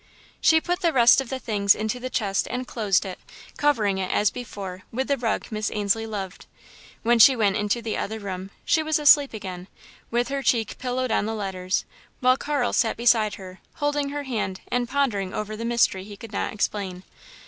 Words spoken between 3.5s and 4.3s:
covering it,